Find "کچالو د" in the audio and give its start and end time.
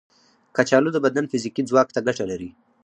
0.55-0.97